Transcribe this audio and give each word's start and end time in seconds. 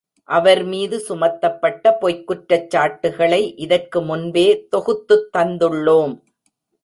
அவர் 0.29 0.63
மீது 0.63 0.99
சுமத்தப்பட்ட 0.99 1.91
பொய்க் 1.99 2.31
குற்றச் 2.31 2.67
சாட்டுக்களை 2.67 3.55
இதற்கு 3.57 4.01
முன்பே 4.01 4.65
தொகுத்துத் 4.69 5.29
தந்துள்ளோம். 5.37 6.15